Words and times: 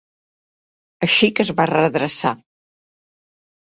Així 1.09 1.31
que 1.35 1.47
es 1.47 1.53
va 1.61 1.69
redreçar. 1.75 2.37